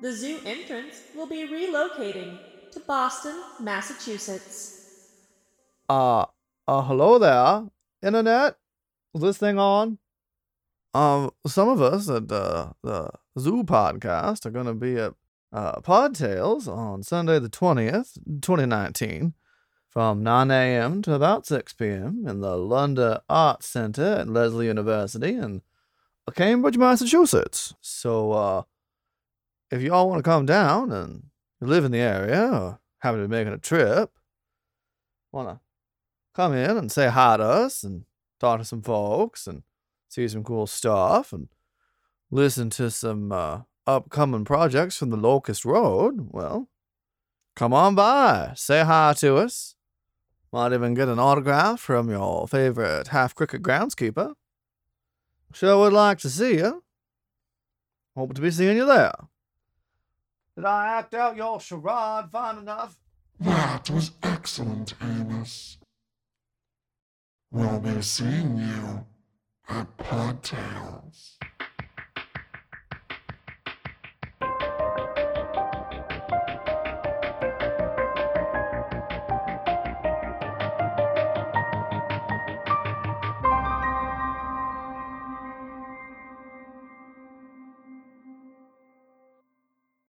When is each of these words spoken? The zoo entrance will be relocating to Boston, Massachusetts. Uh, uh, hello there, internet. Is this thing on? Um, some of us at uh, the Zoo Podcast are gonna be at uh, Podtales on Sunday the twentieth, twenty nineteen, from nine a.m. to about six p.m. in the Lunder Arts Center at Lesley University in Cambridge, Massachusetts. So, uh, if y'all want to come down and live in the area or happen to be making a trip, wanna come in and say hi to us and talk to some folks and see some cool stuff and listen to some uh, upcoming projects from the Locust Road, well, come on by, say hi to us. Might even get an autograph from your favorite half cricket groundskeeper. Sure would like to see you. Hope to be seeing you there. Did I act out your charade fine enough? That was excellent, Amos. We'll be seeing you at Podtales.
The 0.00 0.12
zoo 0.12 0.38
entrance 0.44 1.02
will 1.16 1.26
be 1.26 1.48
relocating 1.48 2.38
to 2.70 2.78
Boston, 2.80 3.34
Massachusetts. 3.58 5.10
Uh, 5.88 6.26
uh, 6.68 6.82
hello 6.82 7.18
there, 7.18 7.64
internet. 8.00 8.56
Is 9.14 9.22
this 9.22 9.38
thing 9.38 9.58
on? 9.58 9.98
Um, 10.94 11.32
some 11.48 11.68
of 11.68 11.82
us 11.82 12.08
at 12.08 12.30
uh, 12.30 12.74
the 12.84 13.10
Zoo 13.40 13.64
Podcast 13.64 14.46
are 14.46 14.50
gonna 14.50 14.74
be 14.74 14.96
at 14.98 15.14
uh, 15.52 15.80
Podtales 15.80 16.68
on 16.68 17.02
Sunday 17.02 17.40
the 17.40 17.48
twentieth, 17.48 18.18
twenty 18.40 18.66
nineteen, 18.66 19.34
from 19.88 20.22
nine 20.22 20.52
a.m. 20.52 21.02
to 21.02 21.12
about 21.14 21.44
six 21.44 21.72
p.m. 21.72 22.24
in 22.24 22.40
the 22.40 22.56
Lunder 22.56 23.22
Arts 23.28 23.66
Center 23.66 24.18
at 24.18 24.28
Lesley 24.28 24.66
University 24.66 25.34
in 25.34 25.62
Cambridge, 26.36 26.76
Massachusetts. 26.76 27.74
So, 27.80 28.32
uh, 28.32 28.62
if 29.70 29.82
y'all 29.82 30.08
want 30.08 30.18
to 30.18 30.28
come 30.28 30.46
down 30.46 30.90
and 30.92 31.24
live 31.60 31.84
in 31.84 31.92
the 31.92 31.98
area 31.98 32.50
or 32.50 32.80
happen 32.98 33.20
to 33.20 33.28
be 33.28 33.30
making 33.30 33.52
a 33.52 33.58
trip, 33.58 34.10
wanna 35.32 35.60
come 36.34 36.54
in 36.54 36.76
and 36.76 36.90
say 36.90 37.08
hi 37.08 37.36
to 37.36 37.42
us 37.42 37.82
and 37.82 38.04
talk 38.38 38.58
to 38.60 38.64
some 38.64 38.82
folks 38.82 39.46
and 39.46 39.62
see 40.08 40.26
some 40.28 40.44
cool 40.44 40.66
stuff 40.66 41.32
and 41.32 41.48
listen 42.30 42.70
to 42.70 42.90
some 42.90 43.32
uh, 43.32 43.60
upcoming 43.86 44.44
projects 44.44 44.96
from 44.96 45.10
the 45.10 45.16
Locust 45.16 45.64
Road, 45.64 46.28
well, 46.30 46.68
come 47.56 47.72
on 47.72 47.94
by, 47.94 48.52
say 48.54 48.84
hi 48.84 49.14
to 49.18 49.36
us. 49.36 49.74
Might 50.52 50.72
even 50.72 50.94
get 50.94 51.08
an 51.08 51.18
autograph 51.18 51.80
from 51.80 52.08
your 52.08 52.48
favorite 52.48 53.08
half 53.08 53.34
cricket 53.34 53.62
groundskeeper. 53.62 54.32
Sure 55.52 55.78
would 55.78 55.92
like 55.92 56.18
to 56.18 56.30
see 56.30 56.56
you. 56.56 56.82
Hope 58.16 58.34
to 58.34 58.40
be 58.40 58.50
seeing 58.50 58.76
you 58.76 58.86
there. 58.86 59.27
Did 60.58 60.64
I 60.64 60.98
act 60.98 61.14
out 61.14 61.36
your 61.36 61.60
charade 61.60 62.32
fine 62.32 62.58
enough? 62.58 62.98
That 63.38 63.88
was 63.90 64.10
excellent, 64.24 64.92
Amos. 65.00 65.78
We'll 67.52 67.78
be 67.78 68.02
seeing 68.02 68.58
you 68.58 69.06
at 69.68 69.96
Podtales. 69.98 71.37